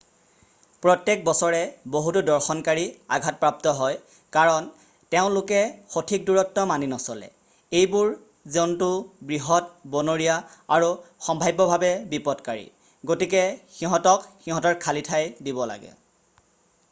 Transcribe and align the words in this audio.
প্ৰত্যেক 0.83 1.19
বছৰে 1.25 1.57
বহুতো 1.95 2.21
দৰ্শনকাৰী 2.29 2.85
আঘাতপ্ৰাপ্ত 3.17 3.73
হয় 3.79 3.99
কাৰণ 4.37 4.69
তেওঁলোকে 5.15 5.59
সঠিক 5.95 6.25
দূৰত্ব 6.29 6.63
মানি 6.71 6.87
নচলে। 6.93 7.29
এইবোৰ 7.81 8.09
জন্তু 8.55 8.87
বৃহৎ 9.33 9.69
বনৰীয়া 9.97 10.57
আৰু 10.79 10.89
সম্ভাব্যভাৱে 11.27 11.91
বিপদকাৰী 12.15 12.65
গতিকে 13.13 13.45
সিহঁতক 13.77 14.25
সিহঁতৰ 14.47 14.81
খালি 14.87 15.05
ঠাই 15.11 15.31
দিব 15.49 15.63
লাগে। 15.75 15.95